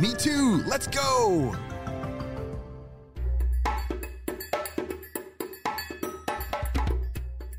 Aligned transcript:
Me 0.00 0.14
too! 0.14 0.62
Let's 0.66 0.86
go! 0.86 1.54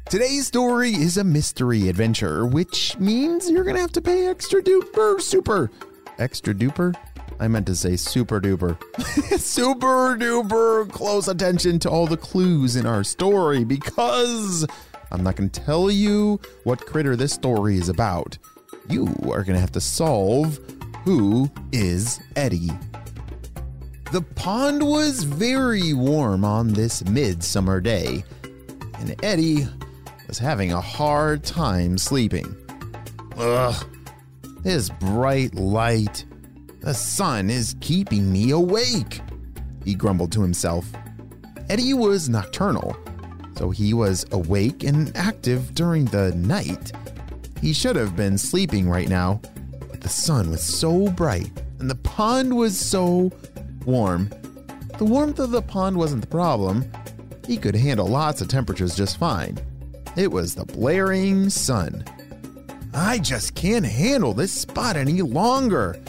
Today's 0.10 0.48
story 0.48 0.90
is 0.90 1.18
a 1.18 1.24
mystery 1.24 1.88
adventure, 1.88 2.48
which 2.48 2.98
means 2.98 3.48
you're 3.48 3.64
gonna 3.64 3.80
have 3.80 3.92
to 3.92 4.02
pay 4.02 4.26
extra 4.26 4.60
duper 4.60 5.22
super. 5.22 5.70
Extra 6.18 6.56
duper? 6.56 6.96
I 7.40 7.48
meant 7.48 7.68
to 7.68 7.76
say 7.76 7.96
super 7.96 8.42
duper. 8.42 8.76
super 9.40 10.18
duper 10.18 10.92
close 10.92 11.28
attention 11.28 11.78
to 11.78 11.92
all 11.92 12.08
the 12.08 12.18
clues 12.18 12.76
in 12.76 12.88
our 12.88 13.04
story 13.04 13.64
because 13.64 14.66
I'm 15.12 15.22
not 15.22 15.36
gonna 15.36 15.50
tell 15.50 15.92
you 15.92 16.40
what 16.64 16.84
critter 16.88 17.16
this 17.16 17.34
story 17.34 17.78
is 17.78 17.88
about. 17.88 18.40
You 18.90 19.14
are 19.32 19.44
gonna 19.44 19.60
have 19.60 19.74
to 19.74 19.82
solve 19.82 20.60
who 21.04 21.50
is 21.72 22.20
Eddie. 22.36 22.72
The 24.12 24.22
pond 24.22 24.84
was 24.84 25.24
very 25.24 25.94
warm 25.94 26.44
on 26.44 26.74
this 26.74 27.04
midsummer 27.06 27.80
day, 27.80 28.24
and 29.00 29.16
Eddie 29.24 29.68
was 30.28 30.38
having 30.38 30.74
a 30.74 30.82
hard 30.82 31.44
time 31.44 31.98
sleeping. 31.98 32.56
Ugh, 33.38 33.86
this 34.64 34.90
bright 34.90 35.56
light, 35.56 36.26
the 36.82 36.94
sun 36.94 37.50
is 37.50 37.76
keeping 37.80 38.32
me 38.32 38.52
awake, 38.52 39.22
he 39.84 39.96
grumbled 39.96 40.32
to 40.34 40.42
himself. 40.42 40.86
Eddie 41.70 41.94
was 41.94 42.28
nocturnal, 42.28 42.96
so 43.56 43.70
he 43.70 43.94
was 43.94 44.26
awake 44.32 44.84
and 44.84 45.16
active 45.16 45.74
during 45.74 46.06
the 46.06 46.36
night. 46.36 46.92
He 47.62 47.74
should 47.74 47.96
have 47.96 48.16
been 48.16 48.38
sleeping 48.38 48.90
right 48.90 49.08
now, 49.08 49.42
the 50.02 50.10
sun 50.10 50.52
was 50.52 50.62
so 50.62 51.08
bright 51.12 51.52
and 51.80 51.90
the 51.90 51.96
pond 51.96 52.56
was 52.56 52.78
so 52.78 53.32
warm. 53.86 54.30
The 54.98 55.06
warmth 55.06 55.40
of 55.40 55.52
the 55.52 55.62
pond 55.62 55.98
wasn't 55.98 56.22
the 56.22 56.28
problem. 56.28 56.92
He 57.48 57.58
could 57.58 57.76
handle 57.76 58.08
lots 58.08 58.42
of 58.42 58.48
temperatures 58.48 58.96
just 58.96 59.18
fine. 59.18 59.58
It 60.16 60.32
was 60.32 60.54
the 60.54 60.66
blaring 60.66 61.50
sun. 61.50 62.04
I 62.94 63.20
just 63.20 63.56
can't 63.56 63.86
handle 63.86 64.34
this 64.34 64.52
spot 64.52 64.96
any 64.96 65.22
longer. 65.22 66.02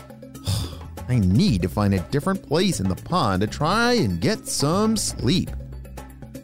I 1.08 1.18
need 1.18 1.62
to 1.62 1.68
find 1.68 1.94
a 1.94 2.00
different 2.10 2.42
place 2.42 2.80
in 2.80 2.88
the 2.88 2.96
pond 2.96 3.42
to 3.42 3.46
try 3.46 3.92
and 3.92 4.20
get 4.20 4.46
some 4.46 4.96
sleep. 4.96 5.50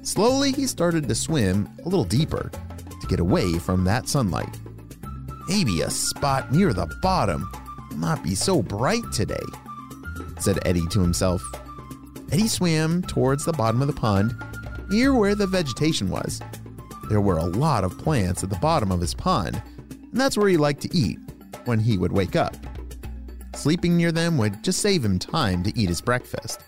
Slowly, 0.03 0.53
he 0.53 0.66
started 0.66 1.08
to 1.08 1.14
swim 1.14 1.69
a 1.81 1.88
little 1.88 2.04
deeper 2.04 2.50
to 3.00 3.06
get 3.08 3.20
away 3.20 3.58
from 3.58 3.84
that 3.84 4.08
sunlight. 4.08 4.58
Maybe 5.48 5.81
a 5.81 5.91
spot 5.91 6.53
near 6.53 6.75
the 6.75 6.86
bottom 7.00 7.50
will 7.91 7.97
not 7.97 8.22
be 8.22 8.34
so 8.34 8.62
bright 8.62 9.10
today, 9.12 9.44
said 10.38 10.59
Eddie 10.66 10.86
to 10.88 11.00
himself. 11.00 11.42
Eddie 12.31 12.48
swam 12.48 13.03
towards 13.03 13.47
the 13.47 13.54
bottom 13.54 13.81
of 13.81 13.87
the 13.87 13.94
pond, 13.94 14.34
near 14.91 15.14
where 15.14 15.34
the 15.34 15.47
vegetation 15.47 16.10
was. 16.10 16.41
There 17.08 17.22
were 17.22 17.38
a 17.38 17.44
lot 17.44 17.84
of 17.84 17.97
plants 17.97 18.44
at 18.44 18.50
the 18.50 18.56
bottom 18.56 18.92
of 18.92 19.00
his 19.00 19.14
pond, 19.14 19.62
and 19.91 20.20
that's 20.20 20.37
where 20.37 20.48
he 20.48 20.58
liked 20.58 20.82
to 20.82 20.94
eat 20.94 21.19
when 21.64 21.81
he 21.81 21.97
would 21.97 22.12
wake 22.12 22.37
up. 22.37 22.54
Sleeping 23.54 23.97
near 23.97 24.12
them 24.12 24.37
would 24.37 24.62
just 24.62 24.81
save 24.81 25.03
him 25.03 25.19
time 25.19 25.62
to 25.62 25.72
eat 25.78 25.88
his 25.88 26.03
breakfast. 26.03 26.60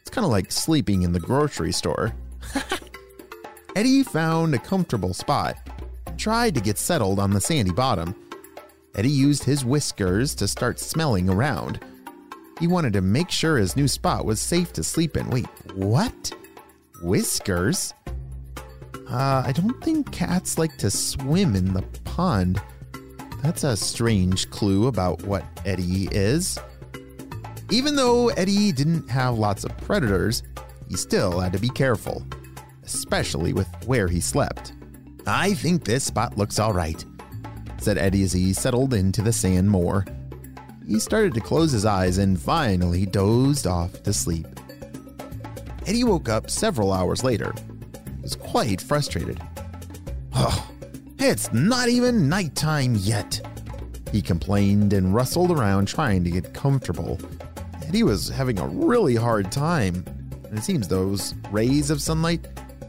It's 0.00 0.10
kind 0.10 0.24
of 0.24 0.32
like 0.32 0.50
sleeping 0.50 1.02
in 1.02 1.12
the 1.12 1.20
grocery 1.20 1.72
store. 1.72 2.12
Eddie 3.76 4.02
found 4.02 4.54
a 4.54 4.58
comfortable 4.58 5.14
spot, 5.14 5.56
tried 6.18 6.54
to 6.54 6.60
get 6.60 6.76
settled 6.76 7.18
on 7.18 7.30
the 7.30 7.40
sandy 7.40 7.72
bottom. 7.72 8.14
Eddie 8.94 9.08
used 9.08 9.44
his 9.44 9.64
whiskers 9.64 10.34
to 10.34 10.48
start 10.48 10.78
smelling 10.78 11.30
around. 11.30 11.80
He 12.58 12.66
wanted 12.66 12.92
to 12.94 13.00
make 13.00 13.30
sure 13.30 13.56
his 13.56 13.76
new 13.76 13.86
spot 13.86 14.24
was 14.24 14.40
safe 14.40 14.72
to 14.74 14.82
sleep 14.82 15.16
in. 15.16 15.30
Wait, 15.30 15.46
what? 15.74 16.32
Whiskers? 17.02 17.94
Uh, 19.08 19.42
I 19.46 19.52
don't 19.52 19.80
think 19.82 20.10
cats 20.10 20.58
like 20.58 20.76
to 20.78 20.90
swim 20.90 21.54
in 21.54 21.72
the 21.72 21.82
pond. 22.04 22.60
That's 23.42 23.62
a 23.62 23.76
strange 23.76 24.50
clue 24.50 24.88
about 24.88 25.22
what 25.22 25.44
Eddie 25.64 26.08
is. 26.10 26.58
Even 27.70 27.94
though 27.94 28.28
Eddie 28.30 28.72
didn't 28.72 29.08
have 29.08 29.38
lots 29.38 29.62
of 29.62 29.76
predators, 29.78 30.42
he 30.88 30.96
still 30.96 31.38
had 31.38 31.52
to 31.52 31.58
be 31.58 31.68
careful, 31.68 32.26
especially 32.84 33.52
with 33.52 33.68
where 33.86 34.08
he 34.08 34.20
slept. 34.20 34.72
I 35.26 35.54
think 35.54 35.84
this 35.84 36.04
spot 36.04 36.38
looks 36.38 36.58
all 36.58 36.72
right, 36.72 37.04
said 37.78 37.98
Eddie 37.98 38.22
as 38.22 38.32
he 38.32 38.52
settled 38.52 38.94
into 38.94 39.22
the 39.22 39.32
sand 39.32 39.70
more. 39.70 40.04
He 40.86 40.98
started 40.98 41.34
to 41.34 41.40
close 41.40 41.72
his 41.72 41.84
eyes 41.84 42.18
and 42.18 42.40
finally 42.40 43.04
dozed 43.04 43.66
off 43.66 44.02
to 44.04 44.12
sleep. 44.12 44.46
Eddie 45.86 46.04
woke 46.04 46.28
up 46.28 46.50
several 46.50 46.92
hours 46.92 47.24
later. 47.24 47.52
He 48.16 48.22
was 48.22 48.36
quite 48.36 48.80
frustrated. 48.80 49.40
Oh, 50.34 50.70
it's 51.18 51.52
not 51.52 51.88
even 51.88 52.28
nighttime 52.28 52.94
yet, 52.94 53.40
he 54.12 54.22
complained 54.22 54.92
and 54.92 55.14
rustled 55.14 55.50
around 55.50 55.88
trying 55.88 56.24
to 56.24 56.30
get 56.30 56.54
comfortable. 56.54 57.18
Eddie 57.86 58.02
was 58.02 58.28
having 58.28 58.58
a 58.58 58.66
really 58.66 59.14
hard 59.14 59.50
time, 59.52 60.04
and 60.48 60.58
it 60.58 60.64
seems 60.64 60.88
those 60.88 61.34
rays 61.50 61.90
of 61.90 62.00
sunlight 62.00 62.46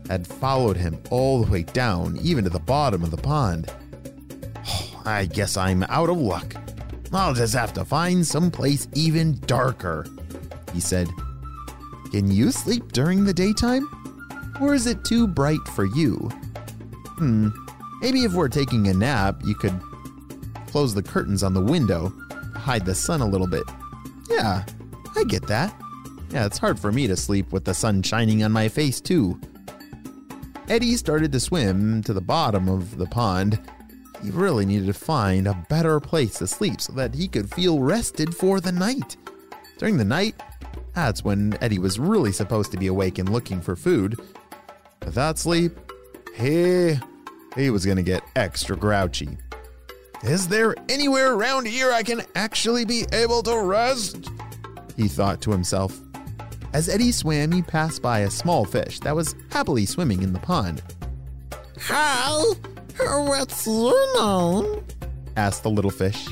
had 0.10 0.28
followed 0.28 0.76
him 0.76 1.00
all 1.12 1.44
the 1.44 1.52
way 1.52 1.64
down, 1.64 2.18
even 2.22 2.44
to 2.44 2.50
the 2.50 2.60
bottom 2.60 3.04
of 3.04 3.12
the 3.12 3.18
pond. 3.18 3.72
Oh, 4.68 5.02
I 5.06 5.26
guess 5.26 5.56
I'm 5.56 5.84
out 5.84 6.10
of 6.10 6.18
luck. 6.18 6.56
I'll 7.14 7.34
just 7.34 7.54
have 7.54 7.74
to 7.74 7.86
find 7.86 8.26
someplace 8.26 8.88
even 8.94 9.40
darker, 9.42 10.06
he 10.74 10.80
said. 10.80 11.10
Can 12.12 12.30
you 12.32 12.52
sleep 12.52 12.92
during 12.92 13.24
the 13.24 13.34
daytime? 13.34 13.88
Or 14.60 14.74
is 14.74 14.88
it 14.88 15.06
too 15.06 15.28
bright 15.28 15.66
for 15.74 15.86
you? 15.86 16.16
Hmm, 17.18 17.50
maybe 18.02 18.24
if 18.24 18.34
we're 18.34 18.50
taking 18.50 18.88
a 18.88 18.94
nap, 18.94 19.42
you 19.46 19.56
could 19.56 19.80
close 20.68 20.94
the 20.94 21.04
curtains 21.04 21.44
on 21.44 21.54
the 21.54 21.62
window, 21.62 22.14
hide 22.56 22.86
the 22.86 22.96
sun 22.96 23.22
a 23.22 23.28
little 23.28 23.48
bit. 23.48 23.64
Yeah, 24.30 24.66
I 25.16 25.24
get 25.24 25.48
that. 25.48 25.74
Yeah, 26.32 26.46
it's 26.46 26.58
hard 26.58 26.80
for 26.80 26.92
me 26.92 27.08
to 27.08 27.16
sleep 27.16 27.52
with 27.52 27.66
the 27.66 27.74
sun 27.74 28.04
shining 28.04 28.44
on 28.44 28.52
my 28.52 28.70
face, 28.70 29.02
too. 29.02 29.40
Eddie 30.70 30.98
started 30.98 31.32
to 31.32 31.40
swim 31.40 32.04
to 32.04 32.14
the 32.14 32.22
bottom 32.22 32.70
of 32.70 33.00
the 33.00 33.08
pond. 33.08 33.60
He 34.24 34.30
really 34.30 34.68
needed 34.68 34.86
to 34.86 34.94
find 34.94 35.48
a 35.48 35.66
better 35.68 36.00
place 36.00 36.38
to 36.38 36.46
sleep 36.46 36.80
so 36.80 36.94
that 36.94 37.16
he 37.16 37.28
could 37.28 37.52
feel 37.52 37.80
rested 37.80 38.36
for 38.36 38.62
the 38.62 38.72
night. 38.72 39.18
During 39.80 39.98
the 39.98 40.06
night, 40.06 40.36
that's 40.94 41.24
when 41.24 41.58
Eddie 41.60 41.80
was 41.80 41.98
really 41.98 42.32
supposed 42.32 42.72
to 42.72 42.78
be 42.78 42.86
awake 42.86 43.18
and 43.18 43.30
looking 43.30 43.62
for 43.62 43.76
food. 43.76 44.20
Without 45.04 45.40
sleep, 45.40 45.76
he, 46.36 47.00
he 47.56 47.72
was 47.72 47.84
going 47.84 47.98
to 47.98 48.04
get 48.04 48.24
extra 48.36 48.78
grouchy. 48.78 49.40
Is 50.22 50.48
there 50.50 50.76
anywhere 50.88 51.34
around 51.34 51.66
here 51.66 51.92
I 51.92 52.04
can 52.04 52.22
actually 52.36 52.86
be 52.86 53.08
able 53.12 53.42
to 53.42 53.58
rest? 53.60 54.30
He 54.96 55.08
thought 55.08 55.42
to 55.42 55.52
himself. 55.52 56.00
As 56.72 56.88
Eddie 56.88 57.12
swam, 57.12 57.52
he 57.52 57.62
passed 57.62 58.02
by 58.02 58.20
a 58.20 58.30
small 58.30 58.64
fish 58.64 59.00
that 59.00 59.16
was 59.16 59.36
happily 59.52 59.86
swimming 59.86 60.22
in 60.22 60.34
the 60.34 60.40
pond. 60.40 60.84
Hi, 61.82 62.44
what's 63.00 63.66
your 63.66 63.94
name? 64.16 64.84
asked 65.36 65.64
the 65.64 65.70
little 65.70 65.92
fish. 65.92 66.28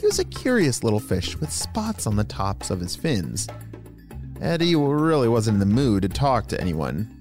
He 0.00 0.06
was 0.06 0.18
a 0.18 0.24
curious 0.24 0.82
little 0.82 1.00
fish 1.00 1.36
with 1.38 1.52
spots 1.52 2.06
on 2.06 2.16
the 2.16 2.24
tops 2.24 2.70
of 2.70 2.80
his 2.80 2.96
fins. 2.96 3.46
Eddie 4.40 4.74
really 4.74 5.28
wasn't 5.28 5.54
in 5.56 5.60
the 5.60 5.66
mood 5.66 6.02
to 6.02 6.08
talk 6.08 6.46
to 6.48 6.60
anyone. 6.60 7.20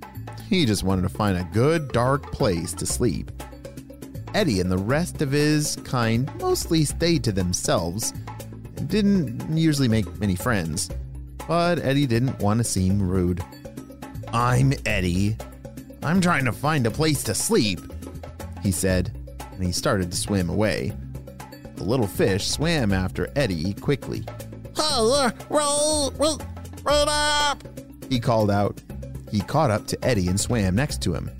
He 0.49 0.65
just 0.65 0.83
wanted 0.83 1.01
to 1.03 1.09
find 1.09 1.37
a 1.37 1.49
good, 1.53 1.91
dark 1.91 2.31
place 2.31 2.73
to 2.73 2.85
sleep. 2.85 3.31
Eddie 4.33 4.61
and 4.61 4.71
the 4.71 4.77
rest 4.77 5.21
of 5.21 5.31
his 5.31 5.75
kind 5.77 6.29
mostly 6.39 6.85
stayed 6.85 7.23
to 7.23 7.31
themselves 7.31 8.13
and 8.77 8.87
didn't 8.87 9.57
usually 9.57 9.87
make 9.87 10.19
many 10.19 10.35
friends. 10.35 10.89
But 11.47 11.79
Eddie 11.79 12.05
didn't 12.05 12.39
want 12.39 12.57
to 12.57 12.63
seem 12.63 13.01
rude. 13.01 13.41
I'm 14.33 14.73
Eddie. 14.85 15.37
I'm 16.03 16.19
trying 16.21 16.45
to 16.45 16.51
find 16.51 16.85
a 16.85 16.91
place 16.91 17.23
to 17.23 17.33
sleep, 17.33 17.79
he 18.61 18.71
said, 18.71 19.11
and 19.53 19.63
he 19.63 19.71
started 19.71 20.11
to 20.11 20.17
swim 20.17 20.49
away. 20.49 20.91
The 21.75 21.83
little 21.83 22.07
fish 22.07 22.47
swam 22.47 22.91
after 22.91 23.29
Eddie 23.35 23.73
quickly. 23.73 24.23
Roll, 24.77 25.31
roll, 25.49 26.11
wait, 26.11 26.37
wait 26.85 27.07
up! 27.07 27.63
He 28.09 28.19
called 28.19 28.51
out. 28.51 28.81
He 29.31 29.41
caught 29.41 29.71
up 29.71 29.87
to 29.87 30.05
Eddie 30.05 30.27
and 30.27 30.39
swam 30.39 30.75
next 30.75 31.01
to 31.03 31.13
him. 31.13 31.31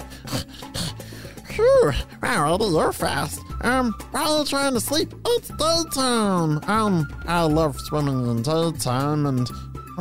Phew, 1.49 1.91
Eddie, 2.21 2.71
you're 2.71 2.93
fast. 2.93 3.39
Um, 3.61 3.93
while 4.11 4.37
you're 4.37 4.45
trying 4.45 4.73
to 4.73 4.79
sleep, 4.79 5.13
it's 5.25 5.49
daytime. 5.49 6.59
Um, 6.69 7.07
I 7.25 7.41
love 7.43 7.79
swimming 7.79 8.27
in 8.29 8.43
daytime, 8.43 9.25
and 9.25 9.49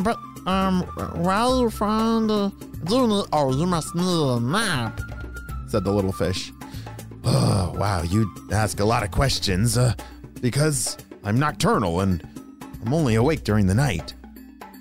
but 0.02 0.18
um, 0.46 0.82
while 1.14 1.60
you're 1.60 1.70
trying 1.70 2.28
to 2.28 2.52
do 2.84 3.20
it, 3.20 3.26
oh, 3.32 3.56
you 3.56 3.66
must 3.66 3.94
need 3.94 4.04
a 4.04 4.40
nap. 4.40 5.00
said 5.68 5.84
the 5.84 5.92
little 5.92 6.12
fish. 6.12 6.52
Oh, 7.24 7.74
wow, 7.76 8.02
you 8.02 8.32
ask 8.52 8.78
a 8.78 8.84
lot 8.84 9.02
of 9.02 9.10
questions, 9.10 9.76
uh, 9.76 9.94
because 10.40 10.96
I'm 11.24 11.38
nocturnal 11.38 12.00
and 12.00 12.22
I'm 12.84 12.94
only 12.94 13.16
awake 13.16 13.42
during 13.42 13.66
the 13.66 13.74
night, 13.74 14.14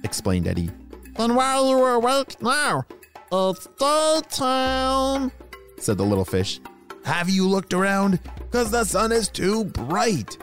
explained 0.04 0.48
Eddie. 0.48 0.70
Then 1.18 1.34
while 1.34 1.68
you 1.68 1.78
are 1.82 1.96
awake 1.96 2.42
now, 2.42 2.84
it's 3.32 3.68
daytime. 3.80 5.32
said 5.80 5.98
the 5.98 6.06
little 6.06 6.26
fish. 6.26 6.60
Have 7.04 7.30
you 7.30 7.48
looked 7.48 7.74
around? 7.74 8.20
Because 8.36 8.70
the 8.72 8.84
sun 8.84 9.12
is 9.12 9.28
too 9.30 9.66
bright, 9.66 10.38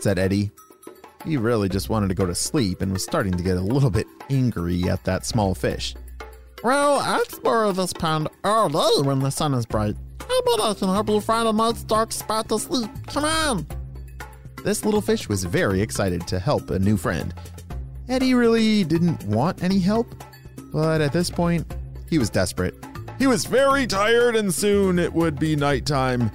said 0.00 0.18
Eddie. 0.18 0.52
He 1.24 1.36
really 1.36 1.68
just 1.68 1.90
wanted 1.90 2.08
to 2.08 2.14
go 2.14 2.26
to 2.26 2.34
sleep 2.34 2.80
and 2.80 2.92
was 2.92 3.04
starting 3.04 3.32
to 3.34 3.42
get 3.42 3.56
a 3.56 3.60
little 3.60 3.90
bit 3.90 4.06
angry 4.30 4.88
at 4.88 5.04
that 5.04 5.26
small 5.26 5.54
fish. 5.54 5.94
Well, 6.62 6.98
I 6.98 7.20
explore 7.20 7.72
this 7.72 7.92
pond 7.92 8.28
all 8.44 8.68
day 8.68 9.02
when 9.02 9.20
the 9.20 9.30
sun 9.30 9.54
is 9.54 9.66
bright. 9.66 9.96
I 10.20 10.40
bet 10.44 10.60
I 10.60 10.74
can 10.74 10.88
help 10.88 11.08
you 11.08 11.20
find 11.20 11.48
a 11.48 11.52
nice 11.52 11.82
dark 11.82 12.12
spot 12.12 12.48
to 12.48 12.58
sleep. 12.58 12.90
Come 13.06 13.24
on. 13.24 13.66
This 14.64 14.84
little 14.84 15.00
fish 15.00 15.28
was 15.28 15.44
very 15.44 15.80
excited 15.80 16.26
to 16.28 16.38
help 16.38 16.70
a 16.70 16.78
new 16.78 16.96
friend. 16.96 17.34
Eddie 18.08 18.34
really 18.34 18.84
didn't 18.84 19.24
want 19.24 19.62
any 19.62 19.78
help, 19.78 20.06
but 20.72 21.00
at 21.00 21.12
this 21.12 21.30
point, 21.30 21.66
he 22.08 22.18
was 22.18 22.28
desperate. 22.28 22.74
He 23.18 23.26
was 23.26 23.44
very 23.44 23.86
tired, 23.86 24.36
and 24.36 24.52
soon 24.52 24.98
it 24.98 25.12
would 25.12 25.38
be 25.38 25.56
nighttime. 25.56 26.30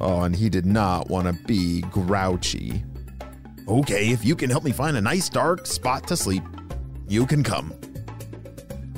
Oh, 0.00 0.22
and 0.22 0.34
he 0.34 0.48
did 0.48 0.66
not 0.66 1.10
want 1.10 1.26
to 1.26 1.44
be 1.44 1.82
grouchy. 1.82 2.82
Okay, 3.70 4.08
if 4.08 4.24
you 4.24 4.34
can 4.34 4.50
help 4.50 4.64
me 4.64 4.72
find 4.72 4.96
a 4.96 5.00
nice 5.00 5.28
dark 5.28 5.64
spot 5.64 6.04
to 6.08 6.16
sleep, 6.16 6.42
you 7.06 7.24
can 7.24 7.44
come. 7.44 7.72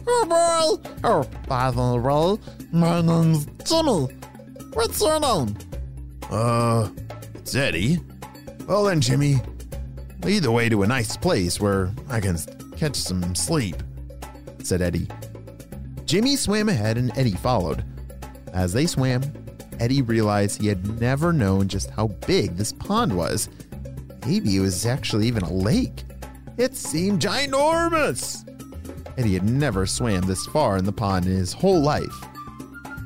Oh 0.07 0.81
boy! 0.83 0.91
Oh, 1.05 1.29
by 1.47 1.71
the 1.71 1.99
way, 1.99 2.39
my 2.73 3.03
name's 3.03 3.45
Jimmy. 3.69 4.09
What's 4.73 4.99
your 5.03 5.21
name? 5.21 5.55
Uh, 6.31 6.89
it's 7.35 7.55
Eddie. 7.55 7.99
Well 8.67 8.85
then, 8.85 9.03
Jimmy, 9.03 9.43
lead 10.23 10.43
the 10.43 10.51
way 10.51 10.71
to 10.71 10.85
a 10.85 10.87
nice 10.87 11.19
place 11.19 11.61
where 11.61 11.93
I 12.09 12.21
can 12.21 12.39
catch 12.79 12.97
some 12.97 13.35
sleep, 13.35 13.77
said 14.63 14.81
Eddie. 14.81 15.07
Jimmy 16.07 16.35
swam 16.35 16.71
ahead 16.71 16.97
and 16.97 17.13
Eddie 17.19 17.33
followed. 17.33 17.85
As 18.55 18.73
they 18.73 18.87
swam, 18.87 19.23
Eddie 19.81 20.01
realized 20.01 20.63
he 20.63 20.69
had 20.69 20.99
never 20.99 21.31
known 21.31 21.69
just 21.69 21.91
how 21.91 22.07
big 22.27 22.57
this 22.57 22.73
pond 22.73 23.15
was. 23.15 23.51
Maybe 24.27 24.57
it 24.57 24.61
was 24.61 24.87
actually 24.87 25.27
even 25.27 25.43
a 25.43 25.53
lake. 25.53 26.05
It 26.57 26.77
seemed 26.77 27.21
ginormous. 27.21 28.49
Eddie 29.19 29.35
had 29.35 29.49
never 29.49 29.87
swam 29.87 30.23
this 30.23 30.47
far 30.47 30.77
in 30.77 30.85
the 30.85 30.93
pond 30.93 31.27
in 31.27 31.33
his 31.33 31.53
whole 31.53 31.81
life. 31.81 32.29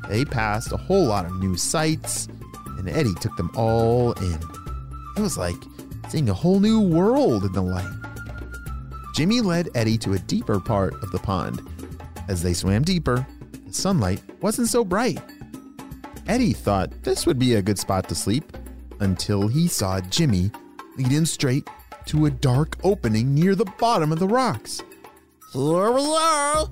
They 0.08 0.24
passed 0.24 0.72
a 0.72 0.76
whole 0.76 1.04
lot 1.04 1.26
of 1.26 1.40
new 1.40 1.56
sights, 1.56 2.28
and 2.78 2.88
Eddie 2.88 3.14
took 3.14 3.36
them 3.36 3.50
all 3.56 4.12
in. 4.12 4.38
It 5.16 5.20
was 5.20 5.38
like 5.38 5.56
seeing 6.08 6.28
a 6.28 6.34
whole 6.34 6.60
new 6.60 6.80
world 6.80 7.44
in 7.44 7.52
the 7.52 7.62
light. 7.62 7.92
Jimmy 9.14 9.40
led 9.40 9.70
Eddie 9.74 9.98
to 9.98 10.12
a 10.12 10.18
deeper 10.18 10.60
part 10.60 10.94
of 11.02 11.10
the 11.10 11.18
pond. 11.18 11.62
As 12.28 12.42
they 12.42 12.52
swam 12.52 12.82
deeper, 12.82 13.26
the 13.66 13.72
sunlight 13.72 14.22
wasn't 14.40 14.68
so 14.68 14.84
bright. 14.84 15.20
Eddie 16.28 16.52
thought 16.52 17.02
this 17.02 17.24
would 17.26 17.38
be 17.38 17.54
a 17.54 17.62
good 17.62 17.78
spot 17.78 18.08
to 18.08 18.14
sleep 18.14 18.56
until 19.00 19.48
he 19.48 19.68
saw 19.68 20.00
Jimmy 20.02 20.50
lead 20.96 21.08
him 21.08 21.26
straight 21.26 21.68
to 22.06 22.26
a 22.26 22.30
dark 22.30 22.76
opening 22.82 23.34
near 23.34 23.54
the 23.54 23.64
bottom 23.78 24.12
of 24.12 24.18
the 24.18 24.28
rocks. 24.28 24.82
Here 25.52 25.90
we 25.90 26.02
are. 26.02 26.66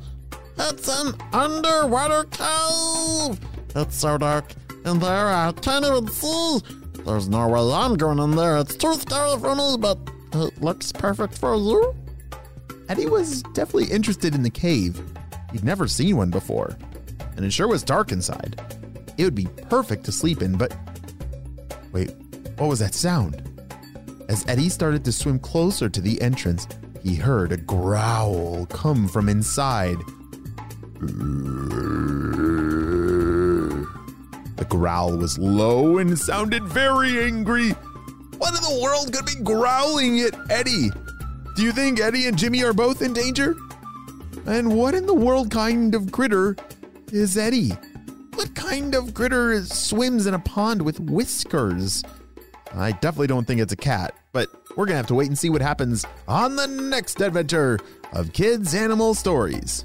It's 0.58 0.88
an 0.88 1.14
underwater 1.32 2.24
cave. 2.24 3.40
It's 3.74 3.96
so 3.96 4.18
dark 4.18 4.52
in 4.84 4.98
there 4.98 5.28
I 5.28 5.52
can't 5.60 5.84
even 5.84 6.08
see. 6.08 6.60
There's 7.04 7.28
no 7.28 7.48
way 7.48 7.60
I'm 7.60 7.96
going 7.96 8.18
in 8.18 8.36
there. 8.36 8.58
It's 8.58 8.76
too 8.76 8.94
scary 8.94 9.38
for 9.38 9.54
me, 9.54 9.76
but 9.78 9.98
it 10.32 10.60
looks 10.62 10.92
perfect 10.92 11.36
for 11.36 11.54
you. 11.56 11.94
Eddie 12.88 13.06
was 13.06 13.42
definitely 13.54 13.90
interested 13.90 14.34
in 14.34 14.42
the 14.42 14.50
cave. 14.50 15.00
He'd 15.52 15.64
never 15.64 15.88
seen 15.88 16.16
one 16.16 16.30
before, 16.30 16.76
and 17.36 17.44
it 17.44 17.52
sure 17.52 17.68
was 17.68 17.82
dark 17.82 18.12
inside. 18.12 18.60
It 19.16 19.24
would 19.24 19.34
be 19.34 19.48
perfect 19.68 20.04
to 20.04 20.12
sleep 20.12 20.42
in, 20.42 20.56
but. 20.56 20.76
Wait, 21.92 22.10
what 22.56 22.68
was 22.68 22.80
that 22.80 22.94
sound? 22.94 23.53
As 24.28 24.44
Eddie 24.48 24.70
started 24.70 25.04
to 25.04 25.12
swim 25.12 25.38
closer 25.38 25.88
to 25.88 26.00
the 26.00 26.20
entrance, 26.22 26.66
he 27.02 27.14
heard 27.14 27.52
a 27.52 27.56
growl 27.56 28.66
come 28.66 29.06
from 29.06 29.28
inside. 29.28 29.98
The 34.56 34.66
growl 34.68 35.16
was 35.18 35.38
low 35.38 35.98
and 35.98 36.18
sounded 36.18 36.64
very 36.64 37.22
angry. 37.22 37.70
What 38.38 38.56
in 38.56 38.62
the 38.62 38.80
world 38.82 39.12
could 39.12 39.26
be 39.26 39.44
growling 39.44 40.20
at 40.20 40.34
Eddie? 40.50 40.90
Do 41.56 41.62
you 41.62 41.72
think 41.72 42.00
Eddie 42.00 42.26
and 42.26 42.38
Jimmy 42.38 42.64
are 42.64 42.72
both 42.72 43.02
in 43.02 43.12
danger? 43.12 43.54
And 44.46 44.74
what 44.76 44.94
in 44.94 45.06
the 45.06 45.14
world 45.14 45.50
kind 45.50 45.94
of 45.94 46.10
critter 46.12 46.56
is 47.12 47.36
Eddie? 47.36 47.72
What 48.34 48.54
kind 48.54 48.94
of 48.94 49.14
critter 49.14 49.62
swims 49.64 50.26
in 50.26 50.34
a 50.34 50.38
pond 50.38 50.82
with 50.82 50.98
whiskers? 50.98 52.02
I 52.76 52.93
definitely 52.93 53.28
don't 53.28 53.46
think 53.46 53.60
it's 53.60 53.72
a 53.72 53.76
cat, 53.76 54.14
but 54.32 54.48
we're 54.76 54.86
gonna 54.86 54.96
have 54.96 55.06
to 55.08 55.14
wait 55.14 55.28
and 55.28 55.38
see 55.38 55.50
what 55.50 55.62
happens 55.62 56.04
on 56.26 56.56
the 56.56 56.66
next 56.66 57.20
adventure 57.20 57.78
of 58.12 58.32
Kids 58.32 58.74
Animal 58.74 59.14
Stories. 59.14 59.84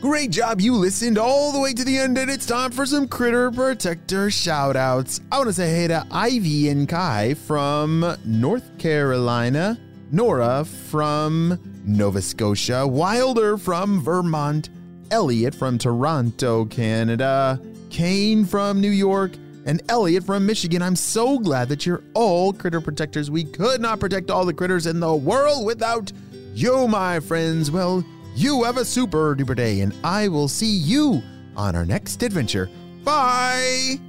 Great 0.00 0.30
job, 0.30 0.60
you 0.60 0.74
listened 0.74 1.16
all 1.16 1.52
the 1.52 1.60
way 1.60 1.72
to 1.72 1.84
the 1.84 1.96
end, 1.96 2.18
and 2.18 2.28
it's 2.28 2.44
time 2.44 2.72
for 2.72 2.84
some 2.84 3.06
Critter 3.06 3.52
Protector 3.52 4.28
shoutouts. 4.28 5.20
I 5.30 5.36
want 5.36 5.48
to 5.48 5.52
say 5.52 5.72
hey 5.72 5.86
to 5.88 6.04
Ivy 6.10 6.70
and 6.70 6.88
Kai 6.88 7.34
from 7.34 8.16
North 8.24 8.78
Carolina, 8.78 9.78
Nora 10.10 10.64
from 10.64 11.60
Nova 11.84 12.20
Scotia, 12.20 12.84
Wilder 12.84 13.56
from 13.56 14.00
Vermont, 14.00 14.70
Elliot 15.12 15.54
from 15.54 15.78
Toronto, 15.78 16.64
Canada, 16.64 17.60
Kane 17.90 18.44
from 18.44 18.80
New 18.80 18.90
York, 18.90 19.32
and 19.64 19.82
Elliot 19.88 20.24
from 20.24 20.46
Michigan. 20.46 20.82
I'm 20.82 20.96
so 20.96 21.38
glad 21.38 21.68
that 21.68 21.86
you're 21.86 22.02
all 22.14 22.52
critter 22.52 22.80
protectors. 22.80 23.30
We 23.30 23.44
could 23.44 23.80
not 23.80 24.00
protect 24.00 24.30
all 24.30 24.44
the 24.44 24.54
critters 24.54 24.86
in 24.86 25.00
the 25.00 25.14
world 25.14 25.64
without 25.64 26.12
you, 26.54 26.88
my 26.88 27.20
friends. 27.20 27.70
Well, 27.70 28.04
you 28.34 28.64
have 28.64 28.76
a 28.76 28.84
super 28.84 29.36
duper 29.36 29.56
day, 29.56 29.80
and 29.80 29.94
I 30.02 30.28
will 30.28 30.48
see 30.48 30.66
you 30.66 31.22
on 31.56 31.76
our 31.76 31.84
next 31.84 32.22
adventure. 32.22 32.68
Bye! 33.04 34.00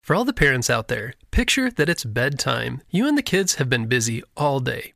For 0.00 0.14
all 0.14 0.24
the 0.24 0.32
parents 0.32 0.70
out 0.70 0.88
there, 0.88 1.14
picture 1.30 1.70
that 1.70 1.88
it's 1.88 2.04
bedtime. 2.04 2.82
You 2.90 3.08
and 3.08 3.16
the 3.16 3.22
kids 3.22 3.56
have 3.56 3.70
been 3.70 3.86
busy 3.86 4.22
all 4.36 4.60
day. 4.60 4.93